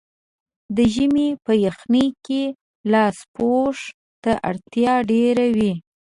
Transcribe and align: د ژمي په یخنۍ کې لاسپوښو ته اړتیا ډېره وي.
د 0.75 0.77
ژمي 0.93 1.27
په 1.45 1.53
یخنۍ 1.65 2.07
کې 2.25 2.41
لاسپوښو 2.91 3.89
ته 4.23 4.31
اړتیا 4.49 4.93
ډېره 5.11 5.45
وي. 5.57 5.73